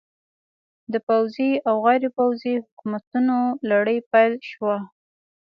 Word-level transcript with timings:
د 0.93 0.95
پوځي 1.07 1.51
او 1.67 1.75
غیر 1.85 2.03
پوځي 2.17 2.53
حکومتونو 2.65 3.37
لړۍ 3.69 3.97
پیل 4.11 4.33
شوه. 4.51 4.77